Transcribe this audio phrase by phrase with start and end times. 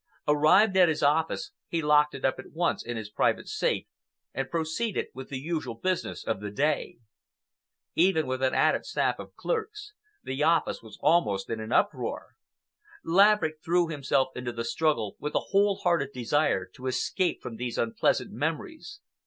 [0.27, 3.85] Arrived at his office, he locked it up at once in his private safe
[4.33, 6.97] and proceeded with the usual business of the day.
[7.93, 9.93] Even with an added staff of clerks,
[10.23, 12.29] the office was almost in an uproar.
[13.03, 17.77] Laverick threw himself into the struggle with a whole hearted desire to escape from these
[17.77, 19.01] unpleasant memories.